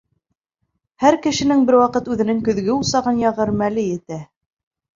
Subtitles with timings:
[1.03, 4.23] Һәр кешенең бер ваҡыт үҙенең көҙгө усағын яғыр мәле етә.